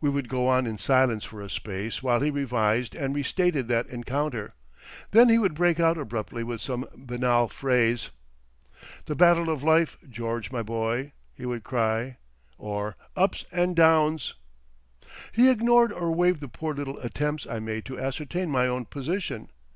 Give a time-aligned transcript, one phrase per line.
[0.00, 3.86] We would go on in silence for a space while he revised and restated that
[3.86, 4.52] encounter.
[5.12, 8.10] Then he would break out abruptly with some banal phrase.
[9.06, 12.16] "The Battle of Life, George, my boy," he would cry,
[12.58, 14.34] or "Ups and Downs!"
[15.30, 19.50] He ignored or waived the poor little attempts I made to ascertain my own position.